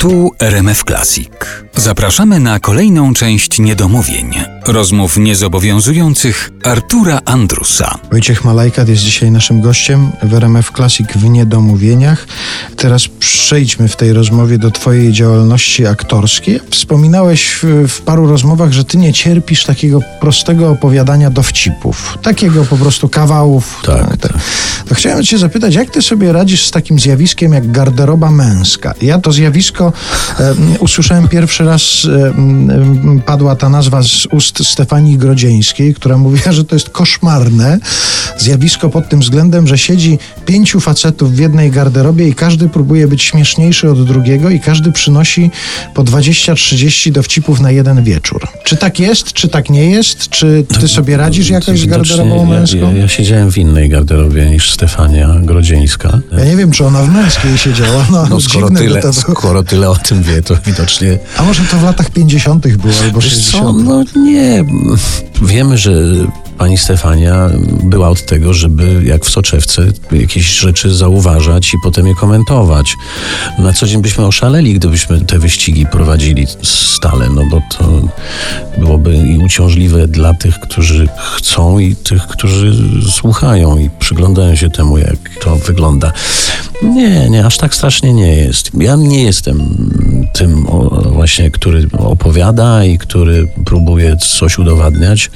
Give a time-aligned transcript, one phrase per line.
[0.00, 1.30] Tu RMF Classic.
[1.80, 4.34] Zapraszamy na kolejną część niedomówień.
[4.66, 7.98] Rozmów niezobowiązujących Artura Andrusa.
[8.10, 12.26] Wojciech Malajkat jest dzisiaj naszym gościem w RMF Classic w Niedomówieniach.
[12.76, 16.60] Teraz przejdźmy w tej rozmowie do Twojej działalności aktorskiej.
[16.70, 17.58] Wspominałeś
[17.88, 22.18] w, paru rozmowach, że Ty nie cierpisz takiego prostego opowiadania dowcipów.
[22.22, 23.80] Takiego po prostu kawałów.
[23.84, 24.32] Tak, tak.
[24.88, 28.94] To chciałem Cię zapytać, jak Ty sobie radzisz z takim zjawiskiem jak garderoba męska?
[29.02, 29.92] Ja to zjawisko
[30.40, 31.69] e, usłyszałem pierwszy raz,
[32.04, 37.78] m, padła ta nazwa z ust Stefanii Grodzieńskiej, która mówiła, że to jest koszmarne
[38.40, 43.22] zjawisko pod tym względem, że siedzi pięciu facetów w jednej garderobie i każdy próbuje być
[43.22, 45.50] śmieszniejszy od drugiego i każdy przynosi
[45.94, 48.46] po 20-30 dowcipów na jeden wieczór.
[48.64, 50.28] Czy tak jest, czy tak nie jest?
[50.28, 52.78] Czy ty sobie radzisz jakoś z garderobą męską?
[52.78, 56.18] Ja, ja, ja siedziałem w innej garderobie niż Stefania Grodzieńska.
[56.38, 58.06] Ja nie wiem, czy ona w męskiej siedziała.
[58.10, 61.18] No, No skoro tyle, to skoro tyle o tym wie, to widocznie...
[61.36, 62.68] A może to w latach 50.
[62.76, 63.84] było albo Wiesz co, 60.
[63.84, 64.64] no nie.
[65.42, 65.92] Wiemy, że
[66.60, 67.50] pani Stefania
[67.82, 72.96] była od tego, żeby jak w soczewce jakieś rzeczy zauważać i potem je komentować.
[73.58, 78.00] Na co dzień byśmy oszaleli, gdybyśmy te wyścigi prowadzili stale, no bo to
[78.78, 82.72] byłoby i uciążliwe dla tych, którzy chcą i tych, którzy
[83.10, 86.12] słuchają i przyglądają się temu, jak to wygląda.
[86.82, 88.70] Nie, nie, aż tak strasznie nie jest.
[88.78, 89.60] Ja nie jestem
[90.32, 95.30] tym o, właśnie, który opowiada i który próbuje coś udowadniać,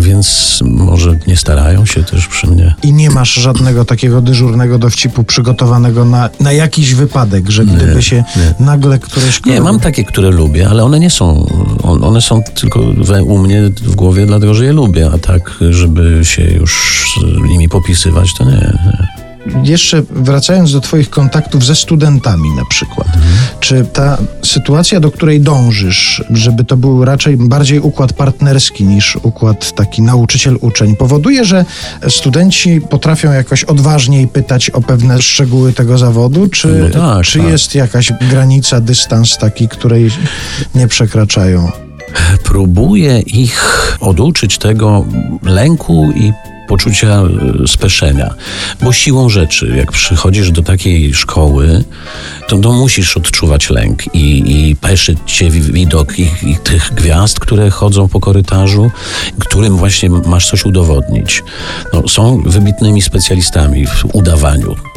[0.00, 2.74] więc może nie starają się też przy mnie.
[2.82, 8.24] I nie masz żadnego takiego dyżurnego dowcipu przygotowanego na, na jakiś wypadek, że gdyby się
[8.60, 9.44] nagle któreś...
[9.44, 11.46] Nie, mam takie, które lubię, ale one nie są,
[11.82, 15.58] on- one są tylko we, u mnie w głowie, dlatego że je lubię, a tak,
[15.70, 17.02] żeby się już
[17.48, 18.50] nimi popisywać, to nie.
[18.86, 19.11] nie.
[19.62, 23.08] Jeszcze wracając do Twoich kontaktów ze studentami na przykład,
[23.60, 29.74] czy ta sytuacja, do której dążysz, żeby to był raczej bardziej układ partnerski niż układ
[29.74, 31.64] taki nauczyciel-uczeń, powoduje, że
[32.08, 37.48] studenci potrafią jakoś odważniej pytać o pewne szczegóły tego zawodu, czy, No tak, czy tak.
[37.48, 40.10] jest jakaś granica, dystans taki, której
[40.74, 41.70] nie przekraczają?
[42.44, 45.04] Próbuję ich oduczyć tego
[45.42, 46.32] lęku i
[46.72, 48.34] poczucia e, speszenia.
[48.82, 51.84] Bo siłą rzeczy, jak przychodzisz do takiej szkoły,
[52.48, 57.40] to, to musisz odczuwać lęk i, i peszyć cię wi- widok ich, ich tych gwiazd,
[57.40, 58.90] które chodzą po korytarzu,
[59.38, 61.42] którym właśnie masz coś udowodnić.
[61.92, 64.91] No, są wybitnymi specjalistami w udawaniu.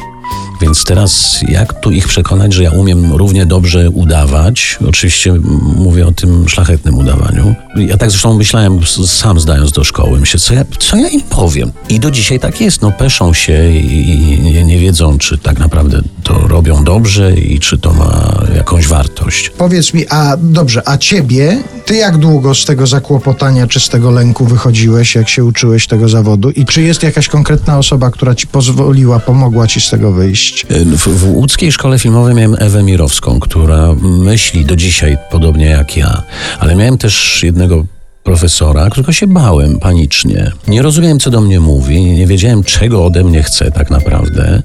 [0.61, 4.79] Więc teraz jak tu ich przekonać, że ja umiem równie dobrze udawać?
[4.89, 5.33] Oczywiście
[5.75, 7.55] mówię o tym szlachetnym udawaniu.
[7.75, 10.19] Ja tak zresztą myślałem sam zdając do szkoły.
[10.19, 11.71] Myślę, co ja, co ja im powiem?
[11.89, 12.81] I do dzisiaj tak jest.
[12.81, 17.59] No peszą się i, i nie, nie wiedzą, czy tak naprawdę to robią dobrze i
[17.59, 19.49] czy to ma jakąś wartość.
[19.49, 24.11] Powiedz mi, a dobrze, a ciebie, ty jak długo z tego zakłopotania czy z tego
[24.11, 26.49] lęku wychodziłeś, jak się uczyłeś tego zawodu?
[26.49, 30.65] I czy jest jakaś konkretna osoba, która ci pozwoliła, pomogła ci z tego wyjść?
[30.69, 36.23] W, w łódzkiej szkole filmowej miałem Ewę Mirowską, która myśli do dzisiaj podobnie jak ja,
[36.59, 37.85] ale miałem też jednego
[38.25, 40.51] profesora, którego się bałem panicznie.
[40.67, 44.61] Nie rozumiałem, co do mnie mówi, nie wiedziałem, czego ode mnie chce tak naprawdę.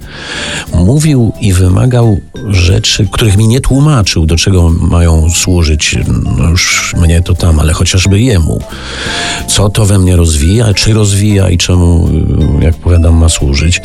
[0.75, 5.97] Mówił i wymagał rzeczy, których mi nie tłumaczył, do czego mają służyć.
[6.39, 8.61] No już mnie to tam, ale chociażby jemu.
[9.49, 12.09] Co to we mnie rozwija, czy rozwija i czemu,
[12.61, 13.81] jak powiadam, ma służyć.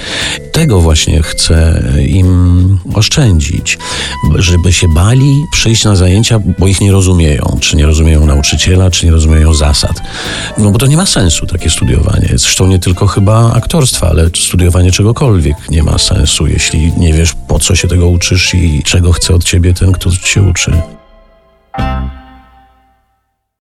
[0.52, 3.78] Tego właśnie chcę im oszczędzić,
[4.36, 7.58] żeby się bali przyjść na zajęcia, bo ich nie rozumieją.
[7.60, 10.02] Czy nie rozumieją nauczyciela, czy nie rozumieją zasad.
[10.58, 12.28] No bo to nie ma sensu takie studiowanie.
[12.30, 17.60] Zresztą nie tylko chyba aktorstwa, ale studiowanie czegokolwiek nie ma sensu, jeśli nie wiesz po
[17.60, 20.72] co się tego uczysz i czego chce od ciebie ten, kto cię uczy.